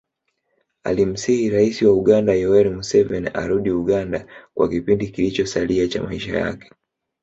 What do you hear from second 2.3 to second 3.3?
Yoweri Museveni